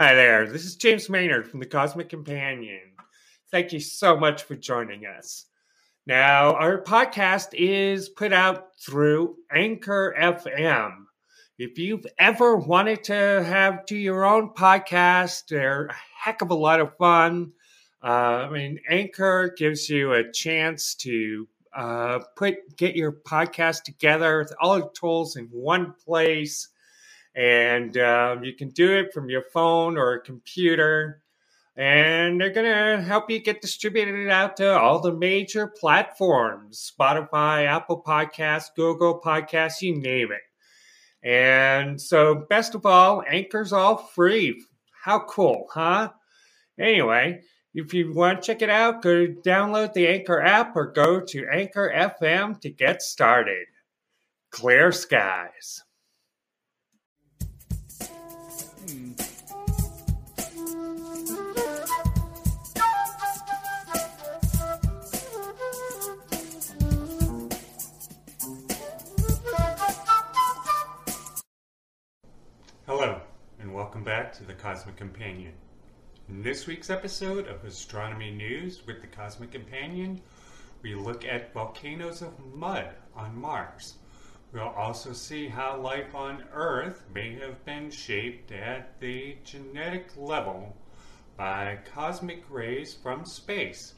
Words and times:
Hi 0.00 0.14
there, 0.14 0.46
this 0.46 0.64
is 0.64 0.76
James 0.76 1.10
Maynard 1.10 1.46
from 1.46 1.60
the 1.60 1.66
Cosmic 1.66 2.08
Companion. 2.08 2.80
Thank 3.50 3.74
you 3.74 3.80
so 3.80 4.16
much 4.16 4.44
for 4.44 4.54
joining 4.56 5.04
us. 5.04 5.44
Now, 6.06 6.54
our 6.54 6.82
podcast 6.82 7.48
is 7.52 8.08
put 8.08 8.32
out 8.32 8.68
through 8.80 9.36
Anchor 9.54 10.16
FM. 10.18 11.04
If 11.58 11.78
you've 11.78 12.06
ever 12.18 12.56
wanted 12.56 13.04
to 13.04 13.44
have 13.44 13.84
do 13.84 13.94
your 13.94 14.24
own 14.24 14.54
podcast, 14.54 15.48
they're 15.50 15.88
a 15.88 15.96
heck 16.16 16.40
of 16.40 16.50
a 16.50 16.54
lot 16.54 16.80
of 16.80 16.96
fun. 16.96 17.52
Uh, 18.02 18.06
I 18.46 18.48
mean, 18.48 18.80
Anchor 18.88 19.54
gives 19.54 19.90
you 19.90 20.14
a 20.14 20.32
chance 20.32 20.94
to 20.94 21.46
uh, 21.76 22.20
put 22.36 22.74
get 22.78 22.96
your 22.96 23.12
podcast 23.12 23.82
together 23.82 24.38
with 24.38 24.54
all 24.62 24.76
the 24.76 24.90
tools 24.98 25.36
in 25.36 25.48
one 25.48 25.92
place, 26.06 26.68
and 27.34 27.96
um, 27.96 28.44
you 28.44 28.54
can 28.54 28.70
do 28.70 28.98
it 28.98 29.12
from 29.12 29.30
your 29.30 29.44
phone 29.52 29.96
or 29.96 30.14
a 30.14 30.20
computer. 30.20 31.22
And 31.76 32.40
they're 32.40 32.50
gonna 32.50 33.00
help 33.00 33.30
you 33.30 33.38
get 33.38 33.62
distributed 33.62 34.28
out 34.28 34.56
to 34.58 34.78
all 34.78 35.00
the 35.00 35.14
major 35.14 35.66
platforms: 35.66 36.92
Spotify, 36.92 37.66
Apple 37.66 38.02
Podcasts, 38.06 38.74
Google 38.74 39.20
Podcasts, 39.24 39.80
you 39.80 39.96
name 39.96 40.28
it. 40.32 41.26
And 41.26 42.00
so, 42.00 42.46
best 42.48 42.74
of 42.74 42.84
all, 42.86 43.22
Anchor's 43.26 43.72
all 43.72 43.96
free. 43.96 44.62
How 45.04 45.20
cool, 45.20 45.66
huh? 45.72 46.10
Anyway, 46.78 47.40
if 47.74 47.94
you 47.94 48.12
want 48.12 48.42
to 48.42 48.46
check 48.46 48.62
it 48.62 48.70
out, 48.70 49.02
go 49.02 49.26
download 49.26 49.92
the 49.92 50.08
Anchor 50.08 50.40
app 50.40 50.74
or 50.74 50.92
go 50.92 51.20
to 51.20 51.46
Anchor 51.52 51.92
FM 51.94 52.60
to 52.60 52.70
get 52.70 53.00
started. 53.00 53.66
Clear 54.50 54.90
skies. 54.92 55.82
Welcome 74.00 74.22
back 74.22 74.32
to 74.32 74.44
the 74.44 74.54
Cosmic 74.54 74.96
Companion. 74.96 75.52
In 76.30 76.42
this 76.42 76.66
week's 76.66 76.88
episode 76.88 77.46
of 77.46 77.62
Astronomy 77.66 78.30
News 78.30 78.80
with 78.86 79.02
the 79.02 79.06
Cosmic 79.06 79.52
Companion, 79.52 80.22
we 80.80 80.94
look 80.94 81.26
at 81.26 81.52
volcanoes 81.52 82.22
of 82.22 82.32
mud 82.54 82.94
on 83.14 83.38
Mars. 83.38 83.96
We'll 84.54 84.68
also 84.68 85.12
see 85.12 85.48
how 85.48 85.78
life 85.78 86.14
on 86.14 86.44
Earth 86.50 87.04
may 87.12 87.34
have 87.40 87.62
been 87.66 87.90
shaped 87.90 88.52
at 88.52 88.98
the 89.00 89.36
genetic 89.44 90.16
level 90.16 90.74
by 91.36 91.80
cosmic 91.92 92.42
rays 92.48 92.94
from 92.94 93.26
space. 93.26 93.96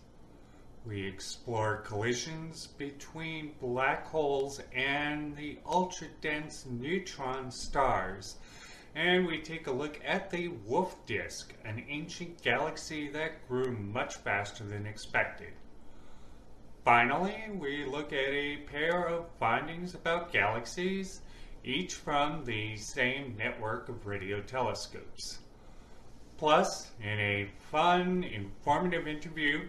We 0.85 1.07
explore 1.07 1.77
collisions 1.77 2.67
between 2.67 3.55
black 3.61 4.09
holes 4.09 4.61
and 4.75 5.37
the 5.37 5.59
ultra 5.65 6.09
dense 6.21 6.67
neutron 6.69 7.53
stars 7.53 8.39
and 8.95 9.27
we 9.27 9.41
take 9.41 9.67
a 9.67 9.73
look 9.73 9.99
at 10.05 10.31
the 10.31 10.49
Wolfe 10.49 11.07
Disk, 11.07 11.55
an 11.65 11.83
ancient 11.89 12.43
galaxy 12.43 13.09
that 13.11 13.49
grew 13.49 13.73
much 13.73 14.17
faster 14.17 14.65
than 14.65 14.87
expected. 14.87 15.53
Finally, 16.85 17.37
we 17.55 17.85
look 17.87 18.13
at 18.13 18.31
a 18.33 18.59
pair 18.67 19.07
of 19.07 19.31
findings 19.39 19.95
about 19.95 20.33
galaxies, 20.33 21.21
each 21.65 21.95
from 21.95 22.45
the 22.45 22.77
same 22.77 23.37
network 23.39 23.89
of 23.89 24.07
radio 24.07 24.41
telescopes. 24.41 25.39
Plus, 26.37 26.91
in 27.01 27.21
a 27.21 27.49
fun, 27.71 28.25
informative 28.25 29.07
interview, 29.07 29.69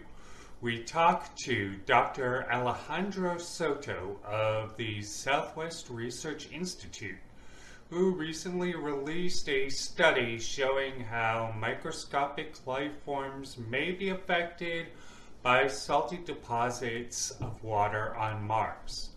we 0.60 0.82
talk 0.82 1.34
to 1.36 1.76
Dr. 1.86 2.50
Alejandro 2.50 3.38
Soto 3.38 4.18
of 4.24 4.76
the 4.76 5.00
Southwest 5.02 5.88
Research 5.88 6.50
Institute 6.50 7.18
who 7.90 8.10
recently 8.14 8.74
released 8.74 9.48
a 9.48 9.68
study 9.68 10.38
showing 10.38 11.00
how 11.00 11.54
microscopic 11.58 12.54
life 12.66 12.92
forms 13.04 13.58
may 13.58 13.92
be 13.92 14.08
affected 14.08 14.86
by 15.42 15.66
salty 15.68 16.18
deposits 16.24 17.30
of 17.42 17.62
water 17.62 18.16
on 18.16 18.42
Mars. 18.42 19.10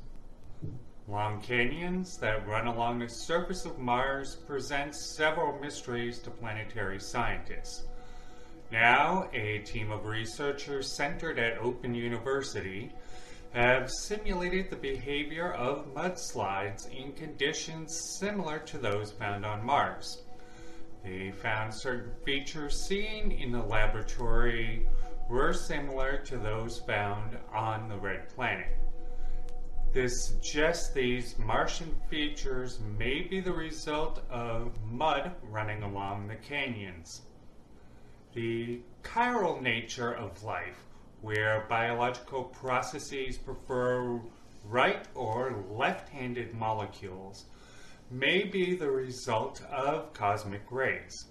Long 1.08 1.42
canyons 1.42 2.18
that 2.18 2.46
run 2.46 2.68
along 2.68 3.00
the 3.00 3.08
surface 3.08 3.64
of 3.64 3.80
Mars 3.80 4.36
present 4.36 4.94
several 4.94 5.58
mysteries 5.60 6.20
to 6.20 6.30
planetary 6.30 7.00
scientists. 7.00 7.86
Now, 8.74 9.30
a 9.32 9.60
team 9.60 9.90
of 9.90 10.06
researchers 10.06 10.92
centered 10.92 11.40
at 11.40 11.60
Open 11.60 11.96
University 11.96 12.92
have 13.54 13.90
simulated 13.90 14.70
the 14.70 14.76
behavior 14.76 15.54
of 15.54 15.94
mudslides 15.94 16.90
in 16.92 17.14
conditions 17.14 18.18
similar 18.20 18.60
to 18.60 18.78
those 18.78 19.12
found 19.12 19.46
on 19.46 19.66
Mars. 19.66 20.24
They 21.04 21.32
found 21.32 21.74
certain 21.74 22.12
features 22.26 22.86
seen 22.88 23.32
in 23.32 23.52
the 23.52 23.64
laboratory 23.64 24.88
were 25.30 25.54
similar 25.54 26.18
to 26.18 26.38
those 26.38 26.80
found 26.80 27.38
on 27.54 27.88
the 27.88 27.98
red 27.98 28.30
planet. 28.30 28.78
This 29.94 30.26
suggests 30.26 30.94
these 30.94 31.40
Martian 31.40 31.96
features 32.10 32.80
may 32.98 33.22
be 33.22 33.40
the 33.40 33.54
result 33.54 34.22
of 34.30 34.72
mud 34.84 35.32
running 35.44 35.84
along 35.84 36.28
the 36.28 36.36
canyons. 36.36 37.22
The 38.34 38.82
chiral 39.04 39.62
nature 39.62 40.14
of 40.14 40.44
life 40.44 40.84
where 41.28 41.66
biological 41.68 42.46
processes 42.46 43.38
prefer 43.38 44.18
right 44.64 45.06
or 45.14 45.62
left 45.70 46.08
handed 46.08 46.54
molecules 46.54 47.44
may 48.10 48.46
be 48.46 48.74
the 48.74 48.90
result 48.90 49.62
of 49.70 50.14
cosmic 50.14 50.62
rays. 50.72 51.26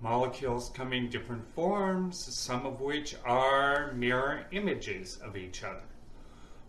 Molecules 0.00 0.68
come 0.74 0.92
in 0.92 1.08
different 1.08 1.46
forms, 1.54 2.18
some 2.36 2.66
of 2.66 2.80
which 2.80 3.14
are 3.24 3.92
mirror 3.92 4.46
images 4.50 5.16
of 5.18 5.36
each 5.36 5.62
other. 5.62 5.86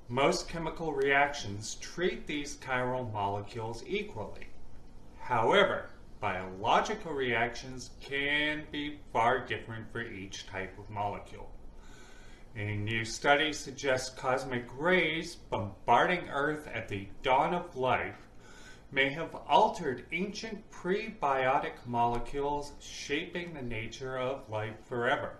Most 0.07 0.47
chemical 0.47 0.93
reactions 0.93 1.73
treat 1.81 2.27
these 2.27 2.57
chiral 2.57 3.11
molecules 3.11 3.83
equally. 3.87 4.49
However, 5.17 5.89
biological 6.19 7.11
reactions 7.11 7.89
can 8.01 8.67
be 8.71 8.99
far 9.11 9.39
different 9.39 9.91
for 9.91 10.03
each 10.03 10.45
type 10.45 10.77
of 10.77 10.91
molecule. 10.91 11.49
A 12.57 12.75
new 12.75 13.03
study 13.03 13.51
suggests 13.51 14.09
cosmic 14.09 14.65
rays 14.77 15.35
bombarding 15.35 16.29
Earth 16.29 16.69
at 16.73 16.87
the 16.87 17.09
dawn 17.21 17.53
of 17.53 17.75
life 17.75 18.29
may 18.91 19.09
have 19.09 19.35
altered 19.45 20.05
ancient 20.13 20.71
prebiotic 20.71 21.85
molecules, 21.85 22.71
shaping 22.79 23.53
the 23.53 23.61
nature 23.61 24.17
of 24.17 24.49
life 24.49 24.75
forever. 24.85 25.33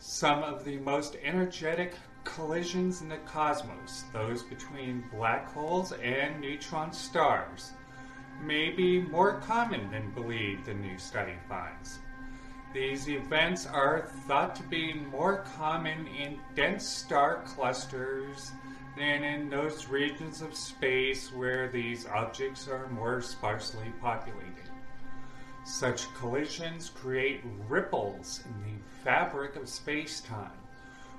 Some 0.00 0.42
of 0.42 0.64
the 0.64 0.78
most 0.78 1.16
energetic 1.22 1.94
collisions 2.24 3.00
in 3.00 3.08
the 3.08 3.18
cosmos, 3.18 4.02
those 4.12 4.42
between 4.42 5.04
black 5.12 5.52
holes 5.52 5.92
and 5.92 6.40
neutron 6.40 6.92
stars, 6.92 7.70
may 8.42 8.70
be 8.70 9.00
more 9.00 9.38
common 9.38 9.88
than 9.92 10.12
believed, 10.14 10.64
the 10.64 10.74
new 10.74 10.98
study 10.98 11.34
finds. 11.48 12.00
These 12.74 13.08
events 13.08 13.66
are 13.66 14.08
thought 14.26 14.56
to 14.56 14.64
be 14.64 14.94
more 14.94 15.44
common 15.56 16.08
in 16.08 16.40
dense 16.56 16.84
star 16.84 17.44
clusters 17.46 18.50
than 18.96 19.22
in 19.22 19.48
those 19.48 19.86
regions 19.86 20.42
of 20.42 20.56
space 20.56 21.32
where 21.32 21.68
these 21.68 22.04
objects 22.08 22.66
are 22.66 22.88
more 22.88 23.20
sparsely 23.22 23.92
populated. 24.00 24.70
Such 25.64 26.12
collisions 26.14 26.90
create 26.90 27.42
ripples 27.68 28.42
in 28.44 28.64
the 28.64 29.04
fabric 29.04 29.54
of 29.54 29.68
space 29.68 30.20
time, 30.20 30.58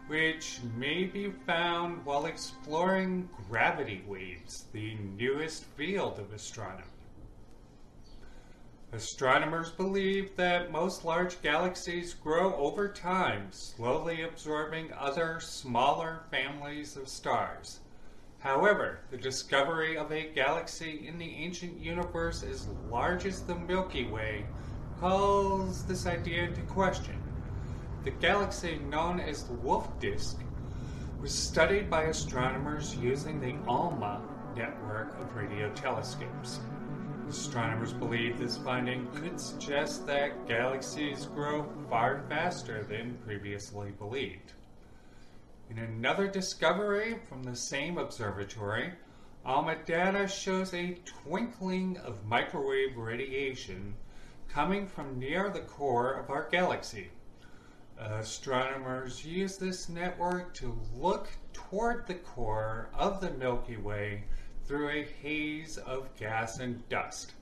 which 0.08 0.60
may 0.76 1.06
be 1.06 1.32
found 1.48 2.06
while 2.06 2.26
exploring 2.26 3.30
gravity 3.50 4.04
waves, 4.06 4.66
the 4.74 4.96
newest 5.18 5.64
field 5.64 6.20
of 6.20 6.34
astronomy. 6.34 6.84
Astronomers 8.96 9.72
believe 9.72 10.38
that 10.38 10.72
most 10.72 11.04
large 11.04 11.42
galaxies 11.42 12.14
grow 12.14 12.56
over 12.56 12.88
time, 12.88 13.48
slowly 13.52 14.22
absorbing 14.22 14.94
other 14.94 15.42
smaller 15.42 16.22
families 16.32 16.96
of 16.96 17.10
stars. 17.10 17.82
However, 18.40 19.00
the 19.12 19.18
discovery 19.18 19.98
of 19.98 20.14
a 20.14 20.30
galaxy 20.30 21.06
in 21.10 21.18
the 21.18 21.36
ancient 21.36 21.78
universe 21.78 22.42
as 22.42 22.70
large 22.90 23.26
as 23.26 23.42
the 23.42 23.56
Milky 23.56 24.06
Way 24.06 24.46
calls 25.02 25.84
this 25.84 26.06
idea 26.06 26.44
into 26.44 26.62
question. 26.62 27.22
The 28.06 28.12
galaxy 28.12 28.78
known 28.90 29.20
as 29.20 29.44
the 29.44 29.56
Wolfe 29.56 29.90
Disk 30.00 30.38
was 31.20 31.34
studied 31.34 31.90
by 31.90 32.04
astronomers 32.04 32.96
using 32.96 33.42
the 33.42 33.58
ALMA 33.68 34.22
network 34.56 35.20
of 35.20 35.36
radio 35.36 35.70
telescopes. 35.74 36.62
Astronomers 37.28 37.92
believe 37.92 38.38
this 38.38 38.58
finding 38.58 39.08
could 39.16 39.42
suggest 39.42 40.06
that 40.06 40.48
galaxies 40.48 41.26
grow 41.26 41.68
far 41.90 42.24
faster 42.30 42.84
than 42.84 43.18
previously 43.26 43.92
believed. 43.92 44.54
In 45.70 45.80
another 45.80 46.28
discovery 46.28 47.20
from 47.28 47.42
the 47.42 47.56
same 47.56 47.98
observatory, 47.98 48.94
ALMA 49.44 49.78
data 49.86 50.28
shows 50.28 50.74
a 50.74 51.00
twinkling 51.04 51.98
of 51.98 52.26
microwave 52.26 52.96
radiation 52.96 53.96
coming 54.48 54.88
from 54.88 55.18
near 55.18 55.50
the 55.50 55.62
core 55.62 56.14
of 56.14 56.30
our 56.30 56.48
galaxy. 56.50 57.10
Astronomers 57.98 59.26
use 59.26 59.58
this 59.58 59.90
network 59.90 60.54
to 60.56 60.80
look 60.94 61.30
toward 61.54 62.06
the 62.06 62.16
core 62.16 62.90
of 62.94 63.20
the 63.20 63.32
Milky 63.32 63.78
Way 63.78 64.26
through 64.66 64.90
a 64.90 65.08
haze 65.22 65.78
of 65.78 66.16
gas 66.18 66.60
and 66.60 66.88
dust. 66.90 67.34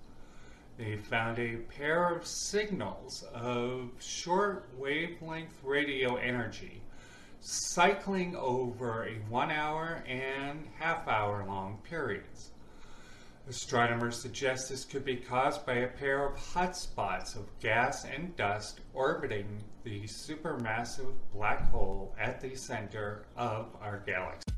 They 0.77 0.97
found 0.97 1.39
a 1.39 1.57
pair 1.57 2.09
of 2.09 2.25
signals 2.25 3.23
of 3.33 3.91
short 3.99 4.69
wavelength 4.77 5.63
radio 5.63 6.15
energy 6.15 6.81
cycling 7.45 8.35
over 8.37 9.03
a 9.03 9.15
one 9.29 9.51
hour 9.51 10.01
and 10.07 10.65
half 10.79 11.07
hour 11.07 11.45
long 11.45 11.77
periods. 11.83 12.51
Astronomers 13.49 14.21
suggest 14.21 14.69
this 14.69 14.85
could 14.85 15.03
be 15.03 15.17
caused 15.17 15.65
by 15.65 15.73
a 15.73 15.87
pair 15.87 16.25
of 16.25 16.37
hot 16.37 16.77
spots 16.77 17.35
of 17.35 17.47
gas 17.59 18.05
and 18.05 18.33
dust 18.37 18.79
orbiting 18.93 19.61
the 19.83 20.03
supermassive 20.03 21.13
black 21.33 21.69
hole 21.69 22.15
at 22.17 22.39
the 22.39 22.55
center 22.55 23.25
of 23.35 23.75
our 23.81 24.01
galaxy. 24.05 24.53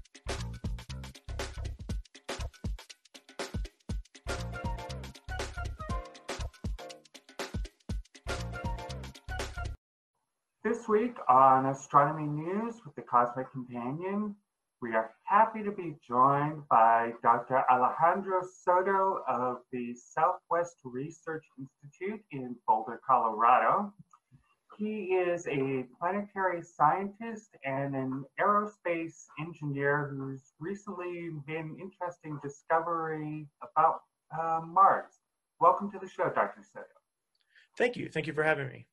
This 10.86 10.90
week 10.90 11.18
on 11.28 11.66
Astronomy 11.66 12.28
News 12.28 12.76
with 12.86 12.94
the 12.94 13.02
Cosmic 13.02 13.52
Companion, 13.52 14.36
we 14.84 14.94
are 14.94 15.16
happy 15.24 15.64
to 15.64 15.72
be 15.72 15.96
joined 16.08 16.62
by 16.70 17.14
Dr. 17.24 17.64
Alejandro 17.72 18.42
Soto 18.64 19.24
of 19.28 19.62
the 19.72 19.96
Southwest 19.96 20.76
Research 20.84 21.44
Institute 21.58 22.24
in 22.30 22.56
Boulder, 22.68 23.02
Colorado. 23.08 23.92
He 24.78 25.16
is 25.16 25.48
a 25.48 25.88
planetary 26.00 26.62
scientist 26.62 27.50
and 27.64 27.96
an 27.96 28.24
aerospace 28.40 29.24
engineer 29.40 30.14
who's 30.14 30.54
recently 30.60 31.32
been 31.48 31.76
interesting 31.82 32.40
discovery 32.44 33.48
about 33.64 34.02
uh, 34.40 34.62
Mars. 34.64 35.14
Welcome 35.60 35.90
to 35.94 35.98
the 35.98 36.08
show, 36.08 36.30
Dr. 36.30 36.62
Soto. 36.62 36.86
Thank 37.76 37.98
you. 37.98 38.08
Thank 38.08 38.28
you 38.28 38.34
for 38.34 38.44
having 38.44 38.68
me. 38.68 38.86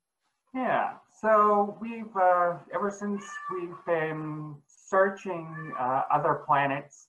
Yeah, 0.55 0.95
so 1.21 1.79
we've, 1.81 2.15
uh, 2.15 2.59
ever 2.75 2.91
since 2.91 3.25
we've 3.51 3.75
been 3.87 4.55
searching 4.67 5.73
uh, 5.81 6.03
other 6.13 6.43
planets, 6.47 7.09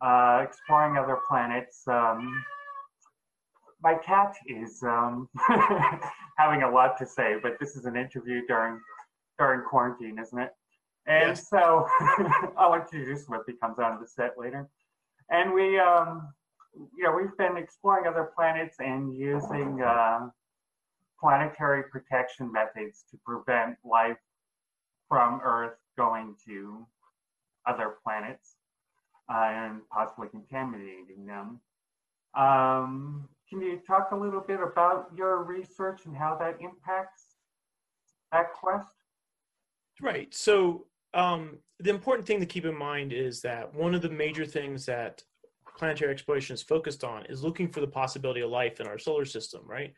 uh, 0.00 0.44
exploring 0.44 0.96
other 0.96 1.18
planets, 1.28 1.82
um, 1.88 2.44
my 3.82 3.94
cat 3.94 4.34
is 4.46 4.80
um, 4.84 5.28
having 6.38 6.62
a 6.62 6.70
lot 6.70 6.96
to 6.98 7.06
say, 7.06 7.36
but 7.42 7.58
this 7.58 7.74
is 7.74 7.84
an 7.84 7.96
interview 7.96 8.46
during 8.46 8.80
during 9.38 9.62
quarantine, 9.68 10.18
isn't 10.18 10.38
it? 10.38 10.50
And 11.06 11.30
yes. 11.30 11.48
so 11.48 11.86
I'll 12.56 12.74
introduce 12.74 13.26
him 13.26 13.34
if 13.34 13.42
he 13.46 13.54
comes 13.54 13.78
onto 13.78 14.02
the 14.02 14.08
set 14.08 14.32
later. 14.36 14.68
And 15.30 15.52
we, 15.52 15.78
um, 15.78 16.32
you 16.96 17.04
know, 17.04 17.12
we've 17.12 17.36
been 17.38 17.56
exploring 17.56 18.06
other 18.06 18.30
planets 18.36 18.76
and 18.80 19.14
using 19.14 19.80
uh, 19.80 20.28
planetary 21.20 21.84
protection 21.84 22.50
methods 22.52 23.04
to 23.10 23.18
prevent 23.24 23.76
life 23.84 24.18
from 25.08 25.40
Earth 25.42 25.76
going 25.96 26.36
to 26.46 26.86
other 27.66 27.94
planets 28.02 28.56
uh, 29.32 29.50
and 29.52 29.80
possibly 29.90 30.28
contaminating 30.28 31.26
them. 31.26 31.60
Um, 32.34 33.28
can 33.48 33.60
you 33.60 33.80
talk 33.86 34.10
a 34.12 34.16
little 34.16 34.40
bit 34.40 34.60
about 34.60 35.10
your 35.16 35.42
research 35.42 36.02
and 36.04 36.16
how 36.16 36.36
that 36.36 36.58
impacts 36.60 37.22
that 38.32 38.52
quest? 38.52 38.94
Right. 40.00 40.32
So 40.34 40.86
um, 41.14 41.58
the 41.80 41.90
important 41.90 42.26
thing 42.26 42.40
to 42.40 42.46
keep 42.46 42.64
in 42.64 42.76
mind 42.76 43.12
is 43.12 43.40
that 43.42 43.74
one 43.74 43.94
of 43.94 44.02
the 44.02 44.10
major 44.10 44.44
things 44.44 44.86
that 44.86 45.22
planetary 45.76 46.12
exploration 46.12 46.54
is 46.54 46.62
focused 46.62 47.04
on 47.04 47.24
is 47.26 47.42
looking 47.42 47.68
for 47.68 47.80
the 47.80 47.86
possibility 47.86 48.40
of 48.40 48.50
life 48.50 48.80
in 48.80 48.86
our 48.86 48.98
solar 48.98 49.24
system, 49.24 49.62
right? 49.64 49.94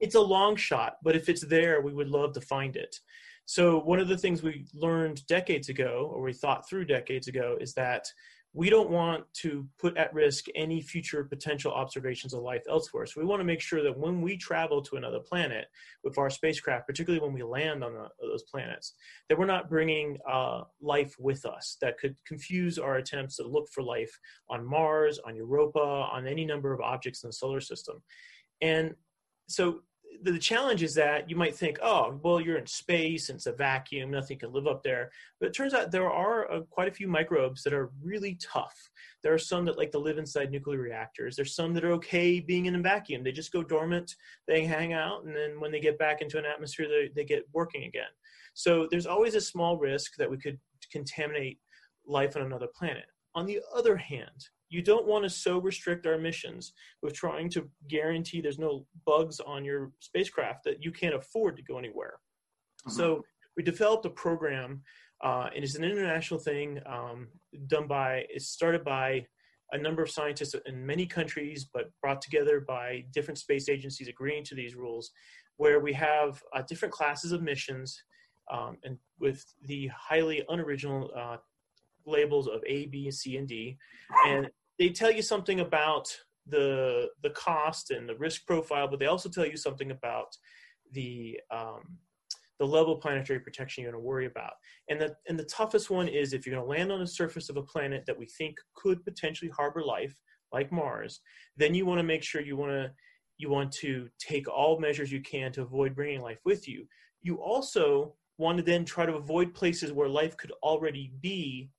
It's 0.00 0.14
a 0.14 0.20
long 0.20 0.56
shot, 0.56 0.96
but 1.02 1.14
if 1.14 1.28
it's 1.28 1.44
there, 1.46 1.80
we 1.80 1.92
would 1.92 2.08
love 2.08 2.32
to 2.34 2.40
find 2.40 2.76
it. 2.76 2.96
So 3.44 3.80
one 3.80 3.98
of 3.98 4.08
the 4.08 4.16
things 4.16 4.42
we 4.42 4.66
learned 4.74 5.26
decades 5.26 5.68
ago, 5.68 6.10
or 6.14 6.22
we 6.22 6.32
thought 6.32 6.68
through 6.68 6.84
decades 6.84 7.28
ago, 7.28 7.56
is 7.60 7.74
that 7.74 8.06
we 8.52 8.68
don't 8.68 8.90
want 8.90 9.24
to 9.32 9.66
put 9.78 9.96
at 9.96 10.12
risk 10.12 10.46
any 10.56 10.82
future 10.82 11.22
potential 11.22 11.72
observations 11.72 12.34
of 12.34 12.42
life 12.42 12.62
elsewhere. 12.68 13.06
So 13.06 13.20
we 13.20 13.26
want 13.26 13.40
to 13.40 13.44
make 13.44 13.60
sure 13.60 13.82
that 13.82 13.96
when 13.96 14.20
we 14.20 14.36
travel 14.36 14.82
to 14.82 14.96
another 14.96 15.20
planet 15.20 15.66
with 16.02 16.18
our 16.18 16.30
spacecraft, 16.30 16.86
particularly 16.86 17.24
when 17.24 17.32
we 17.32 17.44
land 17.44 17.84
on 17.84 17.94
the, 17.94 18.08
those 18.20 18.42
planets, 18.42 18.94
that 19.28 19.38
we're 19.38 19.46
not 19.46 19.70
bringing 19.70 20.18
uh, 20.28 20.62
life 20.80 21.14
with 21.18 21.46
us 21.46 21.76
that 21.80 21.98
could 21.98 22.16
confuse 22.26 22.76
our 22.76 22.96
attempts 22.96 23.36
to 23.36 23.46
look 23.46 23.68
for 23.68 23.84
life 23.84 24.18
on 24.48 24.66
Mars, 24.66 25.20
on 25.24 25.36
Europa, 25.36 25.78
on 25.78 26.26
any 26.26 26.44
number 26.44 26.72
of 26.72 26.80
objects 26.80 27.22
in 27.22 27.28
the 27.28 27.32
solar 27.32 27.60
system. 27.60 28.02
And 28.60 28.94
so 29.50 29.82
the 30.22 30.38
challenge 30.38 30.82
is 30.82 30.94
that 30.94 31.30
you 31.30 31.36
might 31.36 31.56
think, 31.56 31.78
oh, 31.82 32.18
well, 32.22 32.40
you're 32.40 32.58
in 32.58 32.66
space 32.66 33.28
and 33.28 33.36
it's 33.36 33.46
a 33.46 33.52
vacuum, 33.52 34.10
nothing 34.10 34.38
can 34.38 34.52
live 34.52 34.66
up 34.66 34.82
there. 34.82 35.10
But 35.38 35.48
it 35.48 35.54
turns 35.54 35.72
out 35.72 35.90
there 35.90 36.10
are 36.10 36.50
uh, 36.52 36.60
quite 36.68 36.88
a 36.88 36.94
few 36.94 37.08
microbes 37.08 37.62
that 37.62 37.72
are 37.72 37.90
really 38.02 38.36
tough. 38.40 38.90
There 39.22 39.32
are 39.32 39.38
some 39.38 39.64
that 39.64 39.78
like 39.78 39.92
to 39.92 39.98
live 39.98 40.18
inside 40.18 40.50
nuclear 40.50 40.78
reactors. 40.78 41.36
There's 41.36 41.54
some 41.54 41.72
that 41.74 41.84
are 41.84 41.92
okay 41.92 42.38
being 42.38 42.66
in 42.66 42.74
a 42.74 42.80
vacuum. 42.80 43.22
They 43.22 43.32
just 43.32 43.52
go 43.52 43.62
dormant, 43.62 44.14
they 44.46 44.64
hang 44.64 44.92
out, 44.92 45.24
and 45.24 45.34
then 45.34 45.58
when 45.58 45.72
they 45.72 45.80
get 45.80 45.98
back 45.98 46.20
into 46.20 46.38
an 46.38 46.44
atmosphere, 46.44 46.88
they, 46.88 47.10
they 47.14 47.24
get 47.24 47.46
working 47.52 47.84
again. 47.84 48.10
So 48.52 48.88
there's 48.90 49.06
always 49.06 49.34
a 49.34 49.40
small 49.40 49.78
risk 49.78 50.16
that 50.16 50.30
we 50.30 50.36
could 50.36 50.58
contaminate 50.92 51.58
life 52.06 52.36
on 52.36 52.42
another 52.42 52.68
planet. 52.74 53.06
On 53.34 53.46
the 53.46 53.60
other 53.74 53.96
hand, 53.96 54.48
you 54.70 54.82
don't 54.82 55.06
want 55.06 55.24
to 55.24 55.30
so 55.30 55.58
restrict 55.58 56.06
our 56.06 56.16
missions 56.16 56.72
with 57.02 57.12
trying 57.12 57.50
to 57.50 57.68
guarantee 57.88 58.40
there's 58.40 58.58
no 58.58 58.86
bugs 59.04 59.40
on 59.40 59.64
your 59.64 59.90
spacecraft 59.98 60.64
that 60.64 60.82
you 60.82 60.92
can't 60.92 61.14
afford 61.14 61.56
to 61.56 61.62
go 61.62 61.76
anywhere. 61.76 62.14
Mm-hmm. 62.86 62.96
So 62.96 63.24
we 63.56 63.62
developed 63.62 64.06
a 64.06 64.10
program, 64.10 64.82
uh, 65.22 65.48
and 65.54 65.64
it's 65.64 65.74
an 65.74 65.84
international 65.84 66.40
thing 66.40 66.78
um, 66.86 67.28
done 67.66 67.88
by, 67.88 68.24
it's 68.30 68.48
started 68.48 68.84
by 68.84 69.26
a 69.72 69.78
number 69.78 70.02
of 70.02 70.10
scientists 70.10 70.54
in 70.66 70.86
many 70.86 71.04
countries, 71.04 71.66
but 71.72 71.90
brought 72.00 72.22
together 72.22 72.60
by 72.60 73.04
different 73.12 73.38
space 73.38 73.68
agencies 73.68 74.08
agreeing 74.08 74.44
to 74.44 74.54
these 74.54 74.74
rules, 74.74 75.10
where 75.56 75.80
we 75.80 75.92
have 75.92 76.42
uh, 76.54 76.62
different 76.68 76.94
classes 76.94 77.32
of 77.32 77.42
missions 77.42 78.02
um, 78.52 78.78
and 78.84 78.96
with 79.18 79.44
the 79.66 79.88
highly 79.88 80.42
unoriginal 80.48 81.10
uh, 81.16 81.36
labels 82.06 82.48
of 82.48 82.62
A, 82.66 82.86
B, 82.86 83.10
C, 83.10 83.36
and 83.36 83.46
D. 83.46 83.76
And 84.26 84.48
they 84.80 84.88
tell 84.88 85.12
you 85.12 85.22
something 85.22 85.60
about 85.60 86.08
the 86.46 87.08
the 87.22 87.30
cost 87.30 87.90
and 87.90 88.08
the 88.08 88.16
risk 88.16 88.46
profile, 88.46 88.88
but 88.88 88.98
they 88.98 89.06
also 89.06 89.28
tell 89.28 89.46
you 89.46 89.56
something 89.56 89.90
about 89.90 90.34
the 90.92 91.38
um, 91.54 91.98
the 92.58 92.66
level 92.66 92.94
of 92.94 93.00
planetary 93.00 93.40
protection 93.40 93.82
you're 93.82 93.92
going 93.92 94.02
to 94.02 94.06
worry 94.06 94.26
about. 94.26 94.54
And 94.88 94.98
the 94.98 95.14
and 95.28 95.38
the 95.38 95.44
toughest 95.44 95.90
one 95.90 96.08
is 96.08 96.32
if 96.32 96.46
you're 96.46 96.54
going 96.56 96.66
to 96.66 96.70
land 96.70 96.90
on 96.90 96.98
the 96.98 97.06
surface 97.06 97.50
of 97.50 97.58
a 97.58 97.62
planet 97.62 98.04
that 98.06 98.18
we 98.18 98.26
think 98.26 98.56
could 98.74 99.04
potentially 99.04 99.50
harbor 99.50 99.82
life, 99.82 100.18
like 100.50 100.72
Mars, 100.72 101.20
then 101.58 101.74
you 101.74 101.84
want 101.84 101.98
to 101.98 102.04
make 102.04 102.22
sure 102.22 102.40
you 102.40 102.56
want 102.56 102.72
to 102.72 102.90
you 103.36 103.50
want 103.50 103.70
to 103.72 104.08
take 104.18 104.48
all 104.48 104.80
measures 104.80 105.12
you 105.12 105.20
can 105.20 105.52
to 105.52 105.62
avoid 105.62 105.94
bringing 105.94 106.22
life 106.22 106.40
with 106.46 106.66
you. 106.66 106.86
You 107.20 107.36
also 107.36 108.14
want 108.38 108.56
to 108.56 108.64
then 108.64 108.86
try 108.86 109.04
to 109.04 109.16
avoid 109.16 109.52
places 109.52 109.92
where 109.92 110.08
life 110.08 110.38
could 110.38 110.52
already 110.62 111.12
be 111.20 111.70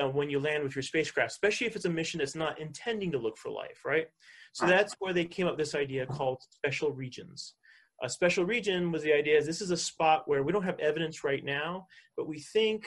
uh, 0.00 0.08
when 0.08 0.30
you 0.30 0.40
land 0.40 0.62
with 0.62 0.76
your 0.76 0.82
spacecraft, 0.82 1.32
especially 1.32 1.66
if 1.66 1.76
it's 1.76 1.84
a 1.84 1.90
mission 1.90 2.18
that's 2.18 2.34
not 2.34 2.60
intending 2.60 3.10
to 3.12 3.18
look 3.18 3.38
for 3.38 3.50
life, 3.50 3.84
right? 3.84 4.06
So 4.52 4.66
that's 4.66 4.94
where 5.00 5.12
they 5.12 5.24
came 5.24 5.46
up 5.46 5.56
with 5.56 5.66
this 5.66 5.74
idea 5.74 6.06
called 6.06 6.40
special 6.50 6.92
regions. 6.92 7.54
A 8.02 8.08
special 8.08 8.44
region 8.44 8.92
was 8.92 9.02
the 9.02 9.12
idea 9.12 9.36
is 9.36 9.46
this 9.46 9.60
is 9.60 9.70
a 9.70 9.76
spot 9.76 10.24
where 10.26 10.42
we 10.42 10.52
don't 10.52 10.62
have 10.64 10.78
evidence 10.78 11.24
right 11.24 11.44
now, 11.44 11.86
but 12.16 12.28
we 12.28 12.38
think 12.38 12.86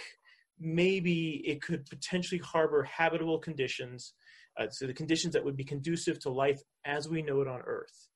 maybe 0.60 1.44
it 1.46 1.62
could 1.62 1.86
potentially 1.86 2.40
harbor 2.40 2.84
habitable 2.84 3.40
conditions, 3.40 4.14
uh, 4.60 4.68
so 4.70 4.88
the 4.88 4.94
conditions 4.94 5.34
that 5.34 5.44
would 5.44 5.58
be 5.58 5.64
conducive 5.64 6.20
to 6.20 6.30
life 6.30 6.62
as 6.86 7.10
we 7.10 7.22
know 7.22 7.42
it 7.42 7.48
on 7.48 7.62
Earth. 7.66 8.08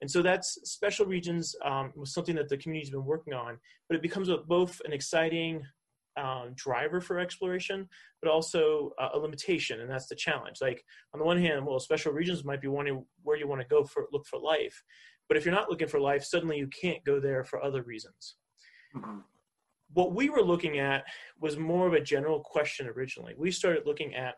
And 0.00 0.10
so 0.10 0.22
that's 0.22 0.58
special 0.64 1.06
regions 1.06 1.56
um, 1.64 1.92
was 1.96 2.14
something 2.14 2.36
that 2.36 2.48
the 2.48 2.56
community's 2.56 2.90
been 2.90 3.04
working 3.04 3.34
on, 3.34 3.58
but 3.88 3.96
it 3.96 4.02
becomes 4.02 4.28
a, 4.28 4.36
both 4.36 4.80
an 4.84 4.92
exciting 4.92 5.62
um, 6.18 6.52
driver 6.54 7.00
for 7.00 7.18
exploration, 7.18 7.88
but 8.20 8.30
also 8.30 8.90
uh, 8.98 9.10
a 9.14 9.18
limitation, 9.18 9.80
and 9.80 9.90
that's 9.90 10.08
the 10.08 10.16
challenge. 10.16 10.58
Like 10.60 10.84
on 11.14 11.20
the 11.20 11.26
one 11.26 11.40
hand, 11.40 11.66
well, 11.66 11.78
special 11.78 12.12
regions 12.12 12.44
might 12.44 12.60
be 12.60 12.68
wanting 12.68 13.04
where 13.22 13.36
you 13.36 13.48
want 13.48 13.60
to 13.60 13.66
go 13.68 13.84
for 13.84 14.06
look 14.12 14.26
for 14.26 14.38
life, 14.38 14.82
but 15.28 15.36
if 15.36 15.44
you're 15.44 15.54
not 15.54 15.70
looking 15.70 15.88
for 15.88 16.00
life, 16.00 16.24
suddenly 16.24 16.58
you 16.58 16.68
can't 16.68 17.04
go 17.04 17.20
there 17.20 17.44
for 17.44 17.62
other 17.62 17.82
reasons. 17.82 18.36
Mm-hmm. 18.96 19.18
What 19.94 20.14
we 20.14 20.28
were 20.28 20.42
looking 20.42 20.78
at 20.78 21.04
was 21.40 21.56
more 21.56 21.86
of 21.86 21.94
a 21.94 22.00
general 22.00 22.40
question 22.40 22.88
originally. 22.88 23.34
We 23.38 23.50
started 23.50 23.84
looking 23.86 24.14
at, 24.14 24.34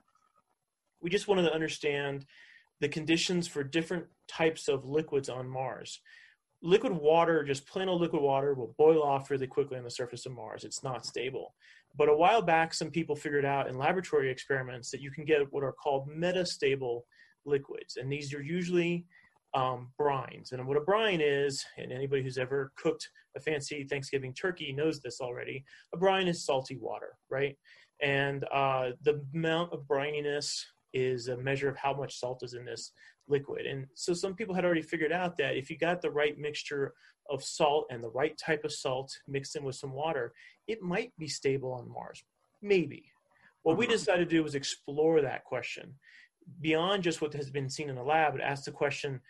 we 1.01 1.11
just 1.11 1.29
wanted 1.29 1.43
to 1.43 1.55
understand 1.55 2.27
the 2.81 2.89
conditions 2.89 3.49
for 3.49 3.65
different 3.65 4.07
types 4.29 4.69
of 4.69 4.85
liquids 4.85 5.29
on 5.29 5.49
Mars 5.49 6.01
liquid 6.63 6.93
water, 6.93 7.43
just 7.43 7.67
plain 7.67 7.89
old 7.89 8.01
liquid 8.01 8.23
water, 8.23 8.55
will 8.55 8.75
boil 8.79 9.03
off 9.03 9.31
really 9.31 9.47
quickly 9.47 9.79
on 9.79 9.85
the 9.85 9.91
surface 9.91 10.27
of 10.27 10.33
Mars. 10.33 10.65
It's 10.65 10.83
not 10.83 11.07
stable. 11.07 11.55
But 11.97 12.09
a 12.09 12.17
while 12.17 12.43
back, 12.43 12.73
some 12.75 12.91
people 12.91 13.17
figured 13.17 13.45
out 13.45 13.69
in 13.69 13.79
laboratory 13.79 14.31
experiments 14.31 14.91
that 14.91 15.01
you 15.01 15.11
can 15.11 15.25
get 15.25 15.53
what 15.53 15.65
are 15.65 15.73
called 15.73 16.09
metastable 16.09 17.03
liquids. 17.45 17.97
And 17.97 18.13
these 18.13 18.33
are 18.35 18.43
usually 18.43 19.07
um, 19.55 19.91
brines. 19.99 20.53
And 20.53 20.67
what 20.67 20.77
a 20.77 20.83
brine 20.83 21.21
is, 21.21 21.65
and 21.77 21.93
anybody 21.93 22.23
who's 22.23 22.39
ever 22.39 22.73
cooked 22.77 23.09
a 23.37 23.41
fancy 23.41 23.85
Thanksgiving 23.85 24.35
turkey 24.35 24.73
knows 24.73 25.01
this 25.01 25.21
already, 25.21 25.65
a 25.93 25.97
brine 25.97 26.29
is 26.29 26.45
salty 26.45 26.77
water, 26.77 27.17
right? 27.31 27.57
And 28.01 28.45
uh, 28.53 28.91
the 29.03 29.23
amount 29.35 29.73
of 29.73 29.83
brininess 29.87 30.63
is 30.93 31.29
a 31.29 31.37
measure 31.37 31.69
of 31.69 31.77
how 31.77 31.95
much 31.95 32.19
salt 32.19 32.43
is 32.43 32.55
in 32.55 32.65
this 32.65 32.93
liquid. 33.31 33.67
And 33.67 33.87
so 33.95 34.13
some 34.13 34.35
people 34.35 34.55
had 34.55 34.65
already 34.65 34.83
figured 34.83 35.13
out 35.13 35.37
that 35.39 35.57
if 35.57 35.71
you 35.71 35.79
got 35.79 36.03
the 36.03 36.11
right 36.11 36.39
mixture 36.39 36.95
of 37.31 37.45
salt 37.45 37.87
and 37.91 38.03
the 38.03 38.11
right 38.11 38.37
type 38.37 38.65
of 38.65 38.73
salt 38.73 39.11
mixed 39.29 39.57
in 39.57 39.65
with 39.65 39.77
some 39.77 39.93
water, 39.93 40.33
it 40.67 40.83
might 40.83 41.13
be 41.19 41.29
stable 41.29 41.73
on 41.73 41.91
Mars. 41.91 42.23
Maybe. 42.61 43.05
What 43.63 43.77
we 43.77 43.85
mm-hmm. 43.85 43.93
decided 43.93 44.29
to 44.29 44.37
do 44.37 44.43
was 44.43 44.55
explore 44.55 45.21
that 45.21 45.45
question 45.45 45.95
beyond 46.61 47.03
just 47.03 47.21
what 47.21 47.33
has 47.35 47.51
been 47.51 47.69
seen 47.69 47.89
in 47.89 47.97
the 47.97 48.03
lab, 48.03 48.33
but 48.33 48.43
ask 48.43 48.65
the 48.65 48.71
question 48.71 49.21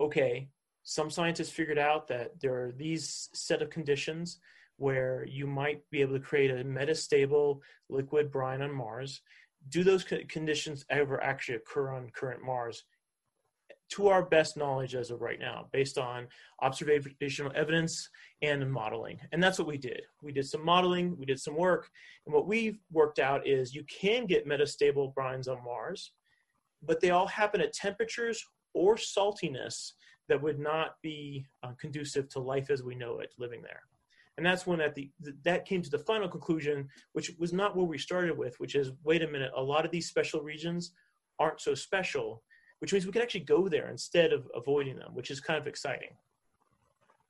okay, 0.00 0.48
some 0.82 1.08
scientists 1.08 1.50
figured 1.50 1.78
out 1.78 2.08
that 2.08 2.32
there 2.40 2.52
are 2.52 2.72
these 2.72 3.28
set 3.32 3.62
of 3.62 3.70
conditions 3.70 4.40
where 4.76 5.24
you 5.28 5.46
might 5.46 5.80
be 5.90 6.00
able 6.00 6.14
to 6.14 6.20
create 6.20 6.50
a 6.50 6.64
metastable 6.64 7.60
liquid 7.88 8.30
brine 8.30 8.60
on 8.60 8.72
Mars. 8.72 9.20
Do 9.68 9.84
those 9.84 10.04
conditions 10.28 10.84
ever 10.90 11.22
actually 11.22 11.56
occur 11.56 11.90
on 11.90 12.10
current 12.10 12.42
Mars? 12.44 12.84
To 13.90 14.08
our 14.08 14.22
best 14.22 14.56
knowledge 14.56 14.94
as 14.94 15.10
of 15.10 15.20
right 15.20 15.38
now, 15.38 15.68
based 15.72 15.98
on 15.98 16.26
observational 16.62 17.52
evidence 17.54 18.08
and 18.42 18.70
modeling. 18.70 19.18
And 19.32 19.42
that's 19.42 19.58
what 19.58 19.68
we 19.68 19.76
did. 19.76 20.02
We 20.22 20.32
did 20.32 20.46
some 20.46 20.64
modeling, 20.64 21.16
we 21.18 21.26
did 21.26 21.40
some 21.40 21.56
work, 21.56 21.88
and 22.26 22.34
what 22.34 22.46
we've 22.46 22.78
worked 22.90 23.18
out 23.18 23.46
is 23.46 23.74
you 23.74 23.84
can 23.84 24.26
get 24.26 24.48
metastable 24.48 25.14
brines 25.14 25.48
on 25.48 25.62
Mars, 25.64 26.12
but 26.82 27.00
they 27.00 27.10
all 27.10 27.26
happen 27.26 27.60
at 27.60 27.72
temperatures 27.72 28.44
or 28.72 28.96
saltiness 28.96 29.92
that 30.28 30.42
would 30.42 30.58
not 30.58 30.96
be 31.02 31.46
uh, 31.62 31.72
conducive 31.78 32.28
to 32.30 32.40
life 32.40 32.70
as 32.70 32.82
we 32.82 32.94
know 32.94 33.20
it 33.20 33.32
living 33.38 33.62
there. 33.62 33.82
And 34.36 34.44
that's 34.44 34.66
when 34.66 34.80
at 34.80 34.94
the 34.94 35.10
that 35.44 35.64
came 35.64 35.80
to 35.82 35.90
the 35.90 35.98
final 35.98 36.28
conclusion, 36.28 36.88
which 37.12 37.30
was 37.38 37.52
not 37.52 37.76
what 37.76 37.86
we 37.86 37.98
started 37.98 38.36
with, 38.36 38.58
which 38.58 38.74
is 38.74 38.90
wait 39.04 39.22
a 39.22 39.28
minute, 39.28 39.52
a 39.54 39.62
lot 39.62 39.84
of 39.84 39.92
these 39.92 40.08
special 40.08 40.40
regions 40.40 40.92
aren't 41.38 41.60
so 41.60 41.74
special 41.74 42.42
which 42.84 42.92
means 42.92 43.06
we 43.06 43.12
can 43.12 43.22
actually 43.22 43.40
go 43.40 43.66
there 43.66 43.88
instead 43.88 44.30
of 44.30 44.46
avoiding 44.54 44.94
them, 44.96 45.14
which 45.14 45.30
is 45.30 45.40
kind 45.40 45.58
of 45.58 45.66
exciting. 45.66 46.10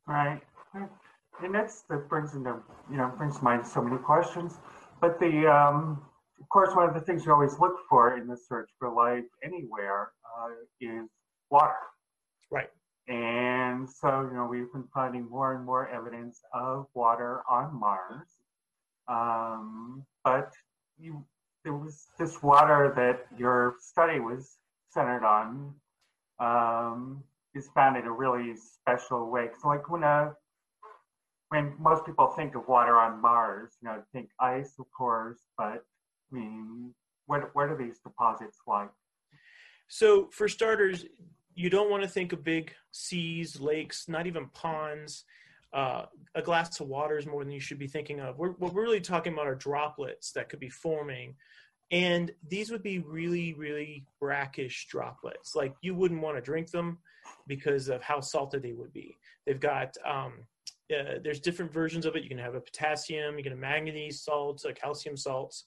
Right. 0.04 0.42
And 0.74 1.54
that's 1.54 1.82
that 1.82 2.08
brings 2.08 2.34
into 2.34 2.56
you 2.90 2.96
know 2.96 3.12
brings 3.16 3.38
to 3.38 3.44
mind 3.44 3.64
so 3.64 3.80
many 3.80 3.98
questions. 3.98 4.58
But 5.00 5.20
the 5.20 5.46
um, 5.46 6.02
of 6.40 6.48
course 6.48 6.74
one 6.74 6.88
of 6.88 6.94
the 6.96 7.00
things 7.00 7.24
you 7.24 7.32
always 7.32 7.56
look 7.60 7.76
for 7.88 8.18
in 8.18 8.26
the 8.26 8.36
search 8.36 8.68
for 8.80 8.92
life 8.92 9.22
anywhere 9.44 10.10
uh, 10.26 10.48
is 10.80 11.08
water. 11.52 11.84
Right. 12.50 12.70
And 13.06 13.88
so 13.88 14.22
you 14.28 14.36
know 14.36 14.48
we've 14.50 14.72
been 14.72 14.88
finding 14.92 15.30
more 15.30 15.54
and 15.54 15.64
more 15.64 15.88
evidence 15.88 16.40
of 16.52 16.86
water 16.94 17.42
on 17.48 17.78
Mars. 17.78 18.26
Um, 19.06 20.04
but 20.24 20.52
you 20.98 21.24
there 21.62 21.74
was 21.74 22.06
this 22.18 22.42
water 22.42 22.92
that 22.96 23.38
your 23.38 23.76
study 23.80 24.18
was 24.18 24.56
centered 24.94 25.24
on 25.24 25.74
um, 26.38 27.22
is 27.54 27.68
found 27.74 27.96
in 27.96 28.04
a 28.04 28.12
really 28.12 28.54
special 28.56 29.30
way. 29.30 29.48
So 29.60 29.68
like 29.68 29.90
when 29.90 30.02
a 30.02 30.06
uh, 30.06 30.30
when 31.50 31.74
most 31.78 32.04
people 32.06 32.28
think 32.28 32.54
of 32.56 32.66
water 32.66 32.96
on 32.96 33.20
Mars, 33.20 33.72
you 33.80 33.88
know, 33.88 34.02
think 34.12 34.30
ice, 34.40 34.74
of 34.78 34.86
course, 34.96 35.38
but 35.58 35.84
I 36.32 36.32
mean, 36.32 36.94
what 37.26 37.54
what 37.54 37.68
are 37.68 37.76
these 37.76 37.98
deposits 37.98 38.58
like? 38.66 38.90
So 39.88 40.28
for 40.32 40.48
starters, 40.48 41.04
you 41.54 41.70
don't 41.70 41.90
want 41.90 42.02
to 42.02 42.08
think 42.08 42.32
of 42.32 42.42
big 42.42 42.72
seas, 42.90 43.60
lakes, 43.60 44.08
not 44.08 44.26
even 44.26 44.48
ponds. 44.48 45.24
Uh, 45.72 46.06
a 46.36 46.42
glass 46.42 46.78
of 46.80 46.86
water 46.86 47.18
is 47.18 47.26
more 47.26 47.42
than 47.42 47.52
you 47.52 47.60
should 47.60 47.80
be 47.80 47.88
thinking 47.88 48.20
of. 48.20 48.38
We're, 48.38 48.50
what 48.52 48.72
we're 48.72 48.82
really 48.82 49.00
talking 49.00 49.32
about 49.32 49.48
are 49.48 49.56
droplets 49.56 50.30
that 50.32 50.48
could 50.48 50.60
be 50.60 50.68
forming 50.70 51.34
and 51.90 52.32
these 52.48 52.70
would 52.70 52.82
be 52.82 52.98
really 52.98 53.54
really 53.54 54.04
brackish 54.20 54.86
droplets. 54.86 55.54
Like 55.54 55.74
you 55.82 55.94
wouldn't 55.94 56.22
want 56.22 56.36
to 56.36 56.42
drink 56.42 56.70
them 56.70 56.98
because 57.46 57.88
of 57.88 58.02
how 58.02 58.20
salted 58.20 58.62
they 58.62 58.72
would 58.72 58.92
be. 58.92 59.18
They've 59.46 59.60
got 59.60 59.96
um, 60.06 60.32
uh, 60.90 61.18
there's 61.22 61.40
different 61.40 61.72
versions 61.72 62.06
of 62.06 62.16
it. 62.16 62.22
You 62.22 62.28
can 62.28 62.38
have 62.38 62.54
a 62.54 62.60
potassium 62.60 63.38
you 63.38 63.42
can 63.42 63.52
have 63.52 63.60
manganese 63.60 64.22
salts 64.22 64.64
a 64.64 64.72
calcium 64.72 65.16
salts. 65.16 65.64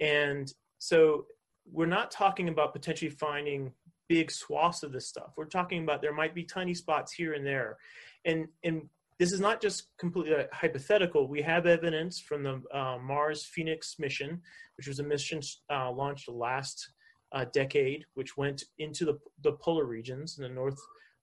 And 0.00 0.52
so 0.78 1.26
we're 1.70 1.86
not 1.86 2.10
talking 2.10 2.48
about 2.48 2.72
potentially 2.72 3.10
finding 3.10 3.72
big 4.08 4.30
swaths 4.30 4.82
of 4.82 4.92
this 4.92 5.06
stuff. 5.06 5.32
We're 5.36 5.44
talking 5.44 5.82
about 5.84 6.02
there 6.02 6.12
might 6.12 6.34
be 6.34 6.42
tiny 6.42 6.74
spots 6.74 7.12
here 7.12 7.34
and 7.34 7.46
there. 7.46 7.78
And 8.24 8.48
and 8.64 8.88
this 9.20 9.32
is 9.34 9.40
not 9.40 9.60
just 9.60 9.88
completely 9.98 10.34
uh, 10.34 10.44
hypothetical. 10.50 11.28
We 11.28 11.42
have 11.42 11.66
evidence 11.66 12.20
from 12.20 12.42
the 12.42 12.62
uh, 12.74 12.96
Mars 12.98 13.44
Phoenix 13.44 13.96
mission, 13.98 14.40
which 14.78 14.88
was 14.88 14.98
a 14.98 15.02
mission 15.02 15.40
uh, 15.70 15.92
launched 15.92 16.26
last 16.26 16.92
uh, 17.32 17.44
decade, 17.52 18.06
which 18.14 18.38
went 18.38 18.64
into 18.78 19.04
the, 19.04 19.18
the 19.44 19.52
polar 19.52 19.84
regions 19.84 20.38
in 20.38 20.42
the 20.42 20.48
north 20.48 20.78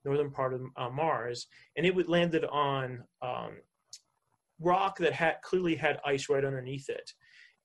northern 0.06 0.30
part 0.30 0.54
of 0.54 0.62
uh, 0.77 0.89
Mars, 0.89 1.48
and 1.75 1.88
it 1.88 1.94
would 1.94 2.08
landed 2.08 2.46
on 2.46 3.04
um, 3.24 3.58
rock 4.62 5.00
that 5.00 5.12
had 5.12 5.42
clearly 5.42 5.75
had 5.75 6.00
ice 6.06 6.30
right 6.30 6.46
underneath 6.46 6.89
it. 6.89 7.12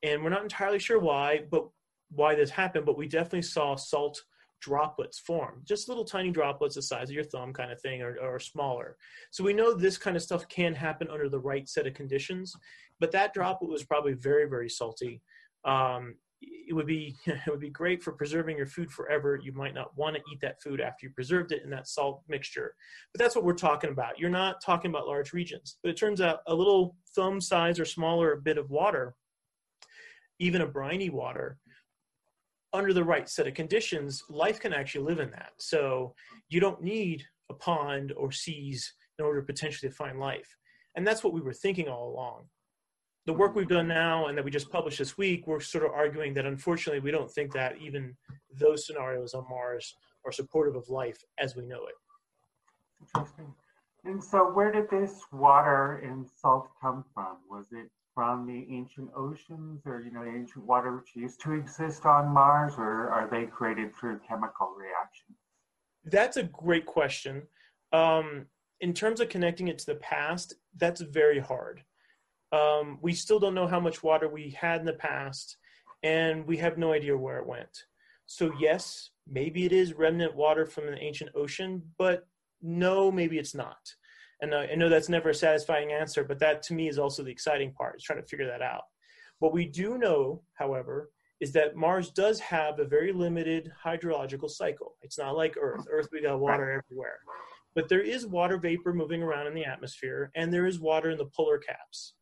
And 0.03 0.25
we're 0.25 0.31
not 0.31 0.43
entirely 0.43 0.79
sure 0.79 0.99
why, 0.99 1.43
but 1.51 1.69
why 2.11 2.35
this 2.35 2.51
happened. 2.51 2.87
But 2.87 2.97
we 2.97 3.07
definitely 3.07 3.43
saw 3.43 3.77
salt 3.77 4.21
droplets 4.63 5.19
form, 5.19 5.61
just 5.65 5.89
little 5.89 6.05
tiny 6.05 6.31
droplets 6.31 6.77
the 6.77 6.83
size 6.83 7.11
of 7.11 7.15
your 7.15 7.25
thumb 7.25 7.53
kind 7.53 7.71
of 7.71 7.81
thing 7.81 8.01
or, 8.01 8.17
or 8.23 8.39
smaller. 8.39 8.97
So 9.31 9.45
we 9.45 9.53
know 9.53 9.75
this 9.75 9.99
kind 9.99 10.17
of 10.17 10.23
stuff 10.23 10.49
can 10.49 10.75
happen 10.75 11.09
under 11.11 11.29
the 11.29 11.39
right 11.39 11.69
set 11.69 11.87
of 11.87 11.95
conditions, 11.95 12.55
but 13.01 13.11
that 13.13 13.35
droplet 13.35 13.71
was 13.71 13.85
probably 13.85 14.15
very, 14.15 14.49
very 14.49 14.71
salty. 14.71 15.21
Um, 15.65 16.15
it 16.41 16.75
would 16.75 16.87
be 16.87 17.17
it 17.27 17.51
would 17.51 17.61
be 17.61 17.71
great 17.71 18.03
for 18.03 18.13
preserving 18.13 18.57
your 18.57 18.67
food 18.67 18.91
forever. 18.91 19.39
You 19.43 19.53
might 19.53 19.75
not 19.75 19.97
want 19.97 20.17
to 20.17 20.23
eat 20.33 20.41
that 20.41 20.63
food 20.63 20.81
after 20.81 21.07
you 21.07 21.13
preserved 21.13 21.53
it 21.53 21.63
in 21.65 21.71
that 21.71 21.89
salt 21.89 22.23
mixture. 22.29 22.75
But 23.13 23.21
that's 23.21 23.35
what 23.35 23.45
we're 23.45 23.55
talking 23.55 23.91
about. 23.91 24.19
You're 24.19 24.31
not 24.31 24.63
talking 24.65 24.91
about 24.91 25.07
large 25.07 25.33
regions. 25.33 25.77
But 25.83 25.91
it 25.91 25.97
turns 25.97 26.21
out 26.21 26.41
a 26.47 26.55
little 26.55 26.97
thumb 27.15 27.41
size 27.41 27.81
or 27.81 27.85
smaller 27.85 28.37
bit 28.37 28.59
of 28.59 28.71
water, 28.71 29.15
even 30.39 30.63
a 30.63 30.67
briny 30.67 31.11
water, 31.11 31.59
under 32.73 32.93
the 32.93 33.05
right 33.05 33.29
set 33.29 33.47
of 33.47 33.55
conditions, 33.55 34.25
life 34.29 34.61
can 34.61 34.73
actually 34.73 35.05
live 35.05 35.21
in 35.21 35.31
that. 35.31 35.53
So 35.59 36.15
you 36.49 36.61
don't 36.61 36.83
need 36.83 37.25
a 37.51 37.55
pond 37.55 38.13
or 38.17 38.33
seas 38.33 38.95
in 39.19 39.25
order 39.25 39.43
potentially 39.43 39.91
to 39.91 39.95
find 39.95 40.19
life. 40.19 40.57
And 40.97 41.07
that's 41.07 41.23
what 41.23 41.33
we 41.33 41.41
were 41.41 41.53
thinking 41.53 41.89
all 41.89 42.09
along. 42.11 42.45
The 43.27 43.33
work 43.33 43.55
we've 43.55 43.69
done 43.69 43.89
now 43.89 44.27
and 44.27 44.37
that 44.37 44.45
we 44.45 44.51
just 44.51 44.71
published 44.71 44.99
this 44.99 45.17
week, 45.17 45.47
we're 45.47 45.61
sort 45.61 45.85
of 45.85 45.93
arguing 45.93 46.35
that 46.35 46.47
unfortunately 46.47 47.01
we 47.01 47.13
don't 47.13 47.31
think 47.31 47.53
that 47.53 47.77
even 47.81 48.17
those 48.59 48.87
scenarios 48.87 49.35
on 49.35 49.45
Mars 49.49 49.95
are 50.27 50.33
supportive 50.33 50.75
of 50.75 50.89
life 50.89 51.23
as 51.39 51.55
we 51.55 51.65
know 51.65 51.87
it. 51.87 51.95
Interesting. 53.01 53.55
And 54.05 54.23
so, 54.23 54.51
where 54.51 54.73
did 54.73 54.91
this 54.91 55.21
water 55.33 56.03
and 56.05 56.29
salt 56.41 56.69
come 56.81 57.05
from? 57.15 57.37
Was 57.49 57.67
it 57.71 57.89
from 58.15 58.47
the 58.47 58.67
ancient 58.75 59.11
oceans 59.17 59.81
or 59.87 60.03
you 60.03 60.13
know 60.13 60.25
ancient 60.25 60.65
water 60.65 60.97
which 60.97 61.15
used 61.15 61.41
to 61.41 61.53
exist 61.53 62.05
on 62.05 62.29
mars 62.29 62.75
or 62.77 63.11
are 63.11 63.29
they 63.31 63.47
created 63.47 63.95
through 63.95 64.21
chemical 64.29 64.75
reactions? 64.77 65.39
That's 66.05 66.37
a 66.37 66.43
great 66.43 66.87
question. 66.87 67.43
Um, 67.93 68.47
in 68.81 68.93
terms 68.93 69.21
of 69.21 69.29
connecting 69.29 69.69
it 69.69 69.79
to 69.79 69.87
the 69.87 69.97
past 69.97 70.55
that's 70.77 71.01
very 71.01 71.39
hard. 71.39 71.85
Um, 72.51 72.99
we 73.01 73.15
still 73.15 73.39
don't 73.39 73.55
know 73.55 73.67
how 73.67 73.81
much 73.81 74.03
water 74.03 74.29
we 74.29 74.51
had 74.51 74.81
in 74.81 74.87
the 74.87 74.93
past 74.93 75.57
and 76.03 76.47
we 76.47 76.57
have 76.59 76.77
no 76.77 76.93
idea 76.93 77.17
where 77.17 77.39
it 77.39 77.47
went. 77.47 77.85
So 78.27 78.53
yes 78.59 79.11
maybe 79.27 79.65
it 79.65 79.73
is 79.73 79.95
remnant 79.95 80.35
water 80.35 80.67
from 80.67 80.89
an 80.89 80.99
ancient 80.99 81.31
ocean 81.35 81.83
but 81.97 82.27
no 82.61 83.11
maybe 83.11 83.39
it's 83.39 83.55
not 83.55 83.79
and 84.43 84.55
I 84.55 84.75
know 84.75 84.89
that's 84.89 85.09
never 85.09 85.31
a 85.31 85.35
satisfying 85.35 85.93
answer, 85.93 86.25
but 86.25 86.39
that 86.41 86.63
to 86.65 86.75
me 86.75 86.89
is 86.89 86.99
also 86.99 87.23
the 87.23 87.31
exciting 87.31 87.73
part, 87.73 87.97
is 87.97 88.03
trying 88.03 88.21
to 88.21 88.29
figure 88.29 88.47
that 88.47 88.61
out. 88.61 88.83
What 89.39 89.53
we 89.53 89.65
do 89.65 89.97
know, 89.97 90.43
however, 90.55 91.11
is 91.41 91.53
that 91.53 91.77
Mars 91.77 92.11
does 92.11 92.39
have 92.41 92.79
a 92.79 92.85
very 92.85 93.13
limited 93.13 93.73
hydrological 93.85 94.51
cycle. 94.51 94.97
It's 95.03 95.19
not 95.19 95.37
like 95.37 95.57
Earth. 95.61 95.87
Earth, 95.91 96.09
we 96.13 96.23
got 96.23 96.39
water 96.39 96.71
everywhere. 96.71 97.19
But 97.75 97.89
there 97.89 98.03
is 98.03 98.27
water 98.27 98.59
vapor 98.59 98.93
moving 98.93 99.23
around 99.23 99.47
in 99.47 99.55
the 99.55 99.65
atmosphere, 99.65 100.31
and 100.37 100.53
there 100.53 100.67
is 100.67 100.79
water 100.79 101.11
in 101.11 101.19
the 101.19 101.31
polar 101.37 101.59
caps. 101.59 102.15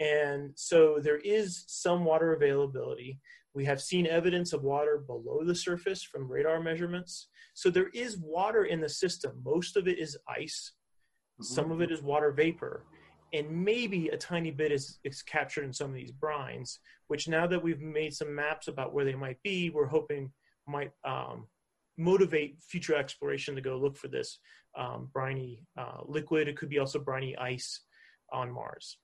And 0.00 0.52
so 0.56 0.98
there 1.00 1.18
is 1.18 1.64
some 1.68 2.04
water 2.04 2.32
availability. 2.32 3.20
We 3.54 3.64
have 3.64 3.80
seen 3.80 4.06
evidence 4.06 4.52
of 4.52 4.62
water 4.62 4.98
below 4.98 5.44
the 5.44 5.54
surface 5.54 6.02
from 6.02 6.30
radar 6.30 6.60
measurements. 6.60 7.28
So 7.54 7.70
there 7.70 7.88
is 7.94 8.18
water 8.18 8.64
in 8.64 8.80
the 8.80 8.88
system. 8.88 9.40
Most 9.44 9.76
of 9.76 9.88
it 9.88 9.98
is 9.98 10.18
ice, 10.28 10.72
some 11.40 11.70
of 11.70 11.80
it 11.80 11.90
is 11.90 12.02
water 12.02 12.30
vapor, 12.30 12.84
and 13.32 13.50
maybe 13.50 14.08
a 14.08 14.16
tiny 14.16 14.50
bit 14.50 14.72
is, 14.72 14.98
is 15.04 15.22
captured 15.22 15.64
in 15.64 15.72
some 15.72 15.90
of 15.90 15.94
these 15.94 16.12
brines, 16.12 16.78
which 17.08 17.28
now 17.28 17.46
that 17.46 17.62
we've 17.62 17.80
made 17.80 18.14
some 18.14 18.34
maps 18.34 18.68
about 18.68 18.94
where 18.94 19.04
they 19.04 19.14
might 19.14 19.42
be, 19.42 19.70
we're 19.70 19.86
hoping 19.86 20.30
might 20.66 20.92
um, 21.04 21.46
motivate 21.96 22.58
future 22.60 22.94
exploration 22.94 23.54
to 23.54 23.60
go 23.60 23.76
look 23.76 23.96
for 23.96 24.08
this 24.08 24.38
um, 24.76 25.08
briny 25.12 25.64
uh, 25.78 25.98
liquid. 26.04 26.48
It 26.48 26.56
could 26.56 26.68
be 26.68 26.78
also 26.78 26.98
briny 26.98 27.36
ice 27.36 27.80
on 28.32 28.50
Mars. 28.50 28.98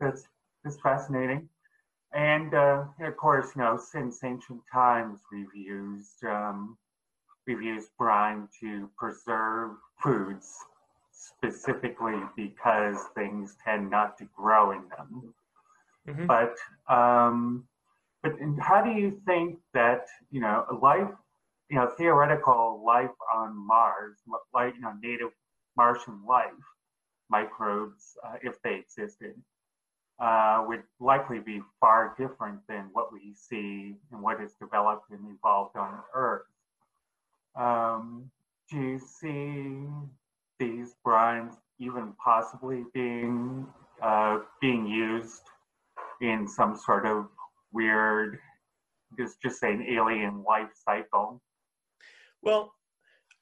That's, 0.00 0.24
that's 0.62 0.78
fascinating. 0.80 1.48
And 2.12 2.54
uh, 2.54 2.84
of 3.00 3.16
course, 3.16 3.48
you 3.56 3.62
know, 3.62 3.76
since 3.76 4.22
ancient 4.22 4.60
times, 4.72 5.20
we've 5.32 5.54
used 5.54 6.22
um, 6.24 6.78
we've 7.46 7.60
used 7.62 7.88
brine 7.98 8.48
to 8.60 8.88
preserve 8.96 9.72
foods, 10.00 10.54
specifically 11.14 12.20
because 12.36 12.96
things 13.14 13.56
tend 13.64 13.90
not 13.90 14.18
to 14.18 14.24
grow 14.36 14.72
in 14.72 14.82
them. 14.88 15.34
Mm-hmm. 16.08 16.26
But 16.26 16.56
um, 16.92 17.64
but 18.22 18.32
how 18.60 18.82
do 18.82 18.90
you 18.90 19.20
think 19.26 19.58
that 19.72 20.06
you 20.30 20.40
know 20.40 20.64
life, 20.82 21.08
you 21.70 21.76
know, 21.76 21.88
theoretical 21.96 22.82
life 22.84 23.10
on 23.34 23.56
Mars, 23.56 24.16
like 24.52 24.74
you 24.74 24.80
know, 24.82 24.92
native 25.02 25.30
Martian 25.76 26.20
life, 26.26 26.50
microbes, 27.30 28.16
uh, 28.26 28.36
if 28.42 28.60
they 28.62 28.74
existed, 28.76 29.34
uh, 30.18 30.64
would 30.66 30.82
likely 31.00 31.38
be 31.38 31.60
far 31.80 32.14
different 32.18 32.60
than 32.68 32.88
what 32.92 33.12
we 33.12 33.34
see 33.34 33.94
and 34.12 34.20
what 34.22 34.40
is 34.40 34.52
developed 34.60 35.10
and 35.10 35.20
evolved 35.36 35.76
on 35.76 35.98
Earth. 36.14 36.46
Um, 37.56 38.30
do 38.70 38.80
you 38.80 38.98
see 38.98 39.86
these 40.58 40.94
brines 41.06 41.54
even 41.78 42.12
possibly 42.22 42.84
being 42.92 43.66
uh, 44.02 44.38
being 44.60 44.86
used 44.86 45.42
in 46.20 46.46
some 46.46 46.76
sort 46.76 47.06
of 47.06 47.26
weird, 47.72 48.38
just 49.18 49.40
just 49.42 49.60
say 49.60 49.72
an 49.72 49.86
alien 49.88 50.42
life 50.44 50.70
cycle? 50.88 51.42
Well, 52.42 52.72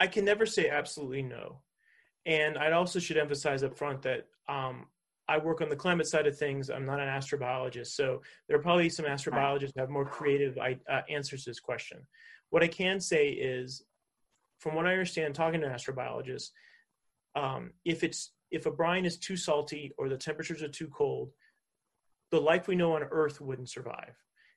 I 0.00 0.06
can 0.06 0.24
never 0.24 0.46
say 0.46 0.68
absolutely 0.68 1.22
no, 1.22 1.60
and 2.26 2.56
I 2.58 2.72
also 2.72 2.98
should 2.98 3.16
emphasize 3.16 3.62
up 3.62 3.76
front 3.76 4.02
that 4.02 4.26
um, 4.48 4.86
I 5.28 5.38
work 5.38 5.60
on 5.60 5.68
the 5.68 5.76
climate 5.76 6.06
side 6.06 6.26
of 6.26 6.36
things. 6.36 6.70
I'm 6.70 6.86
not 6.86 7.00
an 7.00 7.08
astrobiologist, 7.08 7.88
so 7.88 8.22
there 8.48 8.56
are 8.56 8.62
probably 8.62 8.88
some 8.88 9.06
astrobiologists 9.06 9.72
that 9.74 9.80
have 9.80 9.90
more 9.90 10.04
creative 10.04 10.58
uh, 10.58 11.00
answers 11.08 11.44
to 11.44 11.50
this 11.50 11.60
question. 11.60 12.06
What 12.50 12.62
I 12.62 12.68
can 12.68 13.00
say 13.00 13.28
is, 13.28 13.82
from 14.58 14.74
what 14.74 14.86
I 14.86 14.92
understand, 14.92 15.34
talking 15.34 15.60
to 15.60 15.68
astrobiologists, 15.68 16.50
um, 17.34 17.72
if 17.84 18.04
it's 18.04 18.32
if 18.50 18.66
a 18.66 18.70
brine 18.70 19.06
is 19.06 19.18
too 19.18 19.36
salty 19.36 19.92
or 19.96 20.08
the 20.08 20.16
temperatures 20.16 20.62
are 20.62 20.68
too 20.68 20.88
cold, 20.88 21.30
the 22.30 22.40
life 22.40 22.68
we 22.68 22.76
know 22.76 22.94
on 22.94 23.02
Earth 23.10 23.40
wouldn't 23.40 23.70
survive. 23.70 24.14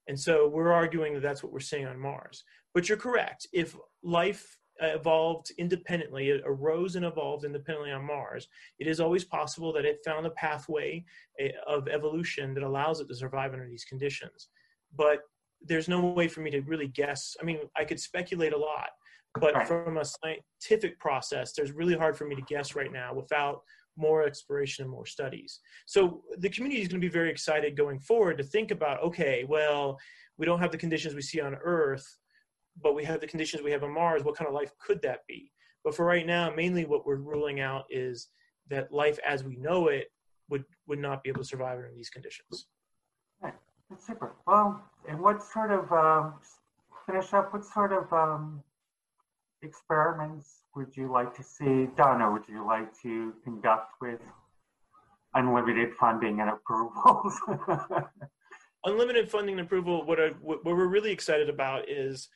And 0.07 0.19
so 0.19 0.47
we're 0.47 0.73
arguing 0.73 1.13
that 1.13 1.21
that's 1.21 1.41
what 1.41 1.51
we're 1.51 1.59
seeing 1.59 1.87
on 1.87 1.99
Mars. 1.99 2.43
But 2.73 2.87
you're 2.87 2.97
correct. 2.97 3.47
If 3.53 3.75
life 4.03 4.57
evolved 4.81 5.51
independently, 5.57 6.29
it 6.29 6.41
arose 6.45 6.95
and 6.95 7.05
evolved 7.05 7.45
independently 7.45 7.91
on 7.91 8.05
Mars, 8.05 8.47
it 8.79 8.87
is 8.87 8.99
always 8.99 9.23
possible 9.23 9.71
that 9.73 9.85
it 9.85 10.03
found 10.05 10.25
a 10.25 10.31
pathway 10.31 11.03
eh, 11.39 11.51
of 11.65 11.87
evolution 11.87 12.53
that 12.53 12.63
allows 12.63 12.99
it 12.99 13.07
to 13.07 13.15
survive 13.15 13.53
under 13.53 13.67
these 13.67 13.85
conditions. 13.85 14.49
But 14.95 15.21
there's 15.61 15.87
no 15.87 16.01
way 16.01 16.27
for 16.27 16.41
me 16.41 16.51
to 16.51 16.61
really 16.61 16.87
guess. 16.87 17.35
I 17.41 17.45
mean, 17.45 17.59
I 17.75 17.85
could 17.85 17.99
speculate 17.99 18.53
a 18.53 18.57
lot, 18.57 18.89
but 19.39 19.67
from 19.67 19.97
a 19.97 20.05
scientific 20.05 20.99
process, 20.99 21.53
there's 21.53 21.71
really 21.71 21.95
hard 21.95 22.17
for 22.17 22.25
me 22.25 22.35
to 22.35 22.41
guess 22.43 22.75
right 22.75 22.91
now 22.91 23.13
without 23.13 23.61
more 23.97 24.23
exploration 24.23 24.83
and 24.83 24.91
more 24.91 25.05
studies. 25.05 25.59
So 25.85 26.21
the 26.37 26.49
community 26.49 26.81
is 26.81 26.87
going 26.87 27.01
to 27.01 27.07
be 27.07 27.11
very 27.11 27.29
excited 27.29 27.77
going 27.77 27.99
forward 27.99 28.37
to 28.37 28.43
think 28.43 28.71
about, 28.71 29.01
okay, 29.03 29.45
well, 29.47 29.97
we 30.37 30.45
don't 30.45 30.59
have 30.59 30.71
the 30.71 30.77
conditions 30.77 31.15
we 31.15 31.21
see 31.21 31.39
on 31.39 31.55
Earth 31.55 32.05
but 32.81 32.95
we 32.95 33.03
have 33.05 33.21
the 33.21 33.27
conditions 33.27 33.63
we 33.63 33.71
have 33.71 33.83
on 33.83 33.93
Mars. 33.93 34.23
What 34.23 34.35
kind 34.35 34.47
of 34.47 34.53
life 34.53 34.71
could 34.79 35.01
that 35.03 35.19
be? 35.27 35.51
But 35.83 35.95
for 35.95 36.05
right 36.05 36.25
now, 36.25 36.51
mainly 36.53 36.85
what 36.85 37.05
we're 37.05 37.17
ruling 37.17 37.59
out 37.59 37.85
is 37.89 38.29
that 38.69 38.91
life 38.91 39.19
as 39.25 39.43
we 39.43 39.55
know 39.57 39.87
it 39.87 40.07
would 40.49 40.63
would 40.87 40.99
not 40.99 41.23
be 41.23 41.29
able 41.29 41.41
to 41.41 41.47
survive 41.47 41.77
under 41.77 41.91
these 41.95 42.09
conditions. 42.09 42.67
Right. 43.41 43.53
That's 43.89 44.05
super. 44.05 44.33
Well, 44.47 44.83
and 45.07 45.19
what 45.19 45.43
sort 45.43 45.71
of 45.71 45.91
um, 45.91 46.33
finish 47.05 47.33
up? 47.33 47.53
What 47.53 47.65
sort 47.65 47.93
of 47.93 48.11
um, 48.11 48.63
experiments 49.61 50.63
would 50.75 50.95
you 50.95 51.11
like 51.11 51.33
to 51.35 51.43
see 51.43 51.87
done, 51.95 52.21
or 52.21 52.33
would 52.33 52.47
you 52.47 52.65
like 52.65 52.89
to 53.01 53.33
conduct 53.43 53.93
with 54.01 54.19
unlimited 55.33 55.93
funding 55.99 56.41
and 56.41 56.49
approvals? 56.49 57.39
unlimited 58.85 59.29
funding 59.29 59.57
and 59.57 59.65
approval. 59.65 60.05
What, 60.05 60.19
I, 60.19 60.29
what 60.41 60.63
we're 60.63 60.87
really 60.87 61.11
excited 61.11 61.49
about 61.49 61.89
is 61.89 62.29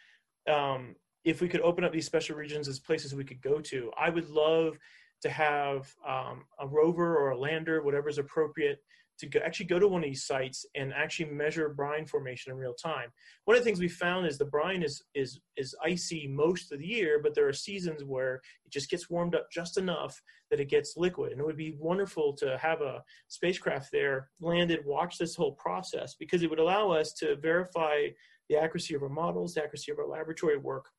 um, 0.50 0.96
if 1.24 1.42
we 1.42 1.48
could 1.48 1.62
open 1.62 1.84
up 1.84 1.92
these 1.92 2.06
special 2.06 2.36
regions 2.36 2.68
as 2.68 2.80
places 2.80 3.14
we 3.14 3.24
could 3.24 3.42
go 3.42 3.60
to, 3.62 3.92
I 3.98 4.10
would 4.10 4.30
love 4.30 4.78
to 5.22 5.30
have 5.30 5.94
um, 6.08 6.46
a 6.60 6.68
rover 6.68 7.18
or 7.18 7.32
a 7.32 7.38
lander, 7.38 7.84
whatever 7.84 8.10
is 8.10 8.18
appropriate, 8.18 8.80
to 9.20 9.28
go, 9.28 9.40
actually 9.44 9.66
go 9.66 9.80
to 9.80 9.88
one 9.88 10.04
of 10.04 10.10
these 10.10 10.26
sites 10.26 10.66
and 10.76 10.94
actually 10.94 11.30
measure 11.32 11.70
brine 11.70 12.06
formation 12.06 12.52
in 12.52 12.58
real 12.58 12.74
time. 12.74 13.10
One 13.46 13.56
of 13.56 13.62
the 13.62 13.66
things 13.66 13.80
we 13.80 13.88
found 13.88 14.26
is 14.26 14.38
the 14.38 14.46
brine 14.46 14.84
is 14.84 15.04
is 15.14 15.40
is 15.58 15.76
icy 15.84 16.28
most 16.28 16.72
of 16.72 16.80
the 16.80 16.88
year, 16.88 17.20
but 17.22 17.36
there 17.36 17.48
are 17.48 17.54
seasons 17.54 18.04
where 18.04 18.36
it 18.66 18.72
just 18.72 18.90
gets 18.90 19.10
warmed 19.10 19.36
up 19.36 19.52
just 19.52 19.78
enough 19.78 20.22
that 20.50 20.60
it 20.60 20.70
gets 20.70 20.98
liquid. 20.98 21.32
And 21.32 21.42
it 21.42 21.46
would 21.46 21.58
be 21.58 21.76
wonderful 21.78 22.34
to 22.38 22.58
have 22.58 22.82
a 22.82 23.04
spacecraft 23.28 23.92
there 23.92 24.30
landed, 24.40 24.86
watch 24.86 25.18
this 25.18 25.36
whole 25.36 25.54
process 25.54 26.16
because 26.20 26.42
it 26.42 26.50
would 26.50 26.60
allow 26.60 26.92
us 26.92 27.14
to 27.14 27.36
verify 27.36 28.08
the 28.50 28.58
accuracy 28.58 28.96
of 28.96 29.04
our 29.04 29.10
models, 29.10 29.54
the 29.54 29.64
accuracy 29.64 29.92
of 29.92 30.00
our 30.00 30.08
laboratory 30.08 30.58
work, 30.58 30.90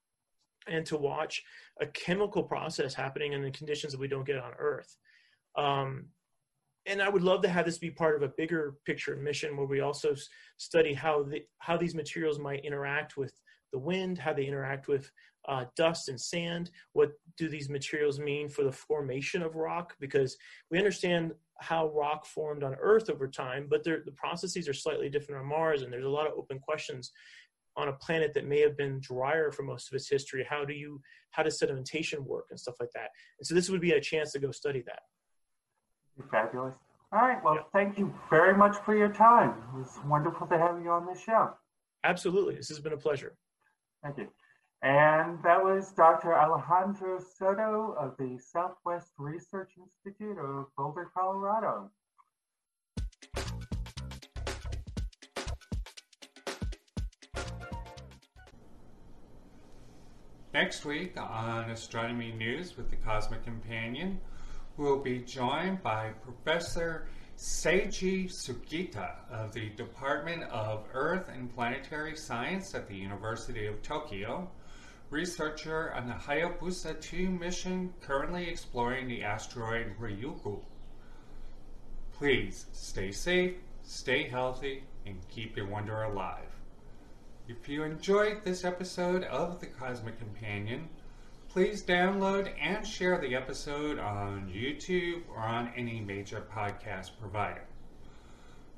and 0.69 0.87
to 0.87 0.97
watch 0.97 1.43
a 1.81 1.87
chemical 1.87 2.43
process 2.43 2.95
happening 2.95 3.33
in 3.33 3.43
the 3.43 3.51
conditions 3.51 3.93
that 3.93 4.01
we 4.01 4.09
don't 4.09 4.27
get 4.27 4.39
on 4.39 4.53
Earth. 4.59 4.97
Um, 5.57 6.07
and 6.87 7.03
I 7.03 7.09
would 7.09 7.23
love 7.23 7.43
to 7.43 7.49
have 7.49 7.67
this 7.67 7.79
be 7.79 7.91
part 7.91 8.17
of 8.17 8.23
a 8.23 8.33
bigger 8.37 8.77
picture 8.87 9.17
mission 9.17 9.57
where 9.57 9.67
we 9.67 9.81
also 9.81 10.15
study 10.57 10.95
how 10.95 11.25
the 11.25 11.43
how 11.59 11.77
these 11.77 11.95
materials 11.95 12.39
might 12.39 12.65
interact 12.65 13.17
with 13.17 13.33
the 13.73 13.79
wind, 13.79 14.19
how 14.19 14.33
they 14.33 14.47
interact 14.47 14.89
with 14.89 15.11
uh, 15.49 15.65
dust 15.77 16.09
and 16.09 16.21
sand. 16.21 16.71
What 16.93 17.13
do 17.37 17.49
these 17.49 17.69
materials 17.69 18.19
mean 18.19 18.49
for 18.49 18.65
the 18.65 18.73
formation 18.73 19.43
of 19.43 19.57
rock? 19.57 19.95
Because 20.01 20.37
we 20.71 20.79
understand 20.79 21.33
how 21.61 21.89
rock 21.91 22.25
formed 22.27 22.65
on 22.65 22.75
Earth 22.81 23.11
over 23.11 23.29
time, 23.29 23.67
but 23.71 23.85
the 23.85 24.03
processes 24.17 24.69
are 24.69 24.75
slightly 24.75 25.11
different 25.11 25.41
on 25.41 25.47
Mars, 25.47 25.83
and 25.83 25.93
there's 25.93 26.07
a 26.07 26.09
lot 26.09 26.27
of 26.27 26.33
open 26.37 26.59
questions 26.59 27.13
on 27.77 27.89
a 27.89 27.93
planet 27.95 28.35
that 28.35 28.47
may 28.47 28.61
have 28.61 28.77
been 28.77 29.01
drier 29.01 29.53
for 29.53 29.63
most 29.63 29.89
of 29.89 29.95
its 29.95 30.09
history 30.09 30.45
how 30.49 30.65
do 30.65 30.75
you 30.75 31.01
how 31.31 31.43
does 31.43 31.61
sedimentation 31.61 32.19
work 32.19 32.47
and 32.51 32.59
stuff 32.59 32.75
like 32.81 32.91
that 32.95 33.11
and 33.39 33.47
so 33.47 33.55
this 33.55 33.71
would 33.71 33.81
be 33.81 33.93
a 33.93 34.01
chance 34.01 34.33
to 34.33 34.41
go 34.41 34.51
study 34.51 34.83
that 34.85 35.01
fabulous 36.31 36.75
all 37.13 37.21
right 37.21 37.43
well 37.45 37.55
yeah. 37.55 37.61
thank 37.73 37.99
you 37.99 38.13
very 38.29 38.57
much 38.57 38.77
for 38.85 38.97
your 38.97 39.09
time 39.09 39.51
it 39.51 39.79
was 39.79 39.99
wonderful 40.07 40.47
to 40.47 40.59
have 40.59 40.81
you 40.83 40.91
on 40.91 41.07
the 41.07 41.19
show 41.19 41.51
absolutely 42.05 42.55
this 42.55 42.69
has 42.69 42.81
been 42.81 42.93
a 42.93 42.97
pleasure 42.97 43.35
thank 44.03 44.17
you 44.19 44.29
and 44.83 45.39
that 45.43 45.63
was 45.63 45.93
Dr. 45.93 46.35
Alejandro 46.35 47.21
Soto 47.37 47.95
of 47.99 48.17
the 48.19 48.39
Southwest 48.39 49.13
Research 49.19 49.73
Institute 49.77 50.39
of 50.39 50.69
Boulder, 50.75 51.11
Colorado. 51.15 51.91
Next 60.55 60.85
week 60.87 61.21
on 61.21 61.71
Astronomy 61.71 62.33
News 62.33 62.77
with 62.77 62.91
the 62.91 62.97
Cosmic 62.97 63.45
Companion, 63.45 64.19
we'll 64.81 64.99
be 64.99 65.19
joined 65.19 65.83
by 65.83 66.09
Professor 66.25 67.07
Seiji 67.37 68.31
Sugita 68.31 69.11
of 69.31 69.53
the 69.53 69.69
Department 69.77 70.43
of 70.45 70.87
Earth 70.95 71.29
and 71.29 71.55
Planetary 71.55 72.17
Science 72.17 72.75
at 72.75 72.89
the 72.89 72.97
University 72.97 73.67
of 73.67 73.83
Tokyo, 73.83 74.51
researcher 75.11 75.93
on 75.93 76.09
the 76.09 76.15
Hayabusa 76.15 76.99
2 76.99 77.29
mission 77.29 77.93
currently 78.01 78.49
exploring 78.49 79.07
the 79.07 79.23
asteroid 79.23 79.93
Ryugu. 80.01 80.63
Please 82.13 82.65
stay 82.73 83.13
safe, 83.13 83.57
stay 83.83 84.31
healthy, 84.31 84.85
and 85.05 85.19
keep 85.29 85.59
your 85.59 85.67
wonder 85.67 86.05
alive. 86.05 86.57
If 87.49 87.69
you 87.69 87.83
enjoyed 87.83 88.45
this 88.45 88.65
episode 88.65 89.25
of 89.25 89.61
The 89.61 89.67
Cosmic 89.67 90.19
Companion, 90.19 90.89
please 91.53 91.83
download 91.83 92.49
and 92.61 92.87
share 92.87 93.19
the 93.19 93.35
episode 93.35 93.99
on 93.99 94.49
YouTube 94.55 95.23
or 95.29 95.41
on 95.41 95.73
any 95.77 95.99
major 96.01 96.47
podcast 96.55 97.11
provider. 97.21 97.65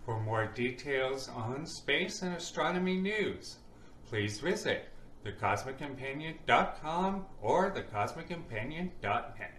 For 0.07 0.19
more 0.19 0.47
details 0.47 1.29
on 1.29 1.67
space 1.67 2.23
and 2.23 2.35
astronomy 2.35 2.97
news, 2.97 3.59
please 4.09 4.41
visit 4.41 4.89
thecosmiccompanion.com 5.25 7.27
or 7.43 7.71
thecosmiccompanion.net. 7.71 9.59